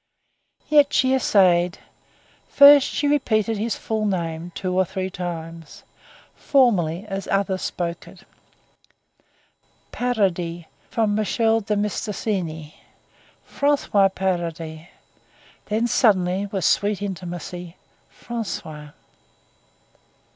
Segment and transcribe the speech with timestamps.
[0.67, 1.77] Yet she essayed.
[2.49, 5.83] First she repeated his full name two or three times,
[6.33, 8.23] formally, as others spoke it:
[9.91, 11.17] François Paradis, from St.
[11.19, 12.73] Michel de Mistassini...
[13.47, 14.87] François Paradis...
[15.67, 17.75] Then suddenly, with sweet intimacy,
[18.11, 18.93] François!